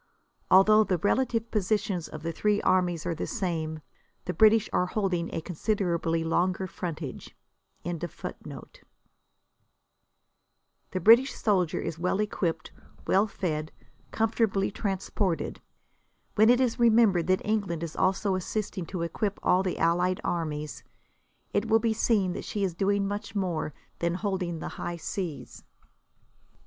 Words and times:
Although 0.49 0.83
the 0.83 0.97
relative 0.97 1.51
positions 1.51 2.07
of 2.07 2.23
the 2.23 2.31
three 2.31 2.59
armies 2.63 3.05
are 3.05 3.13
the 3.13 3.27
same, 3.27 3.81
the 4.25 4.33
British 4.33 4.67
are 4.73 4.87
holding 4.87 5.31
a 5.31 5.41
considerably 5.41 6.23
longer 6.23 6.65
frontage.] 6.65 7.37
The 7.83 8.81
British 10.99 11.35
soldier 11.35 11.79
is 11.79 11.99
well 11.99 12.19
equipped, 12.19 12.71
well 13.05 13.27
fed, 13.27 13.71
comfortably 14.09 14.71
transported. 14.71 15.61
When 16.33 16.49
it 16.49 16.59
is 16.59 16.79
remembered 16.79 17.27
that 17.27 17.45
England 17.45 17.83
is 17.83 17.95
also 17.95 18.33
assisting 18.33 18.87
to 18.87 19.03
equip 19.03 19.39
all 19.43 19.61
the 19.61 19.77
allied 19.77 20.19
armies, 20.23 20.83
it 21.53 21.67
will 21.67 21.77
be 21.77 21.93
seen 21.93 22.33
that 22.33 22.43
she 22.43 22.63
is 22.63 22.73
doing 22.73 23.07
much 23.07 23.35
more 23.35 23.71
than 23.99 24.15
holding 24.15 24.57
the 24.57 24.69
high 24.81 24.97
seas. 24.97 25.63